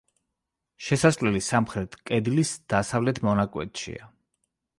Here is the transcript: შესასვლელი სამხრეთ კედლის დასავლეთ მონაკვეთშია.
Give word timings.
შესასვლელი 0.85 1.41
სამხრეთ 1.47 1.99
კედლის 2.11 2.55
დასავლეთ 2.75 3.23
მონაკვეთშია. 3.29 4.11